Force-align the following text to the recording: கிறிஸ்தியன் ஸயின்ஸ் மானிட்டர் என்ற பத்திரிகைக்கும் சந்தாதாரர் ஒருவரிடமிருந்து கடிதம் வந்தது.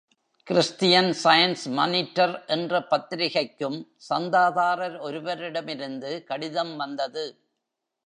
கிறிஸ்தியன் 0.47 1.11
ஸயின்ஸ் 1.23 1.65
மானிட்டர் 1.65 2.45
என்ற 2.45 2.79
பத்திரிகைக்கும் 2.79 3.77
சந்தாதாரர் 4.09 4.97
ஒருவரிடமிருந்து 5.01 6.23
கடிதம் 6.23 6.75
வந்தது. 6.75 7.25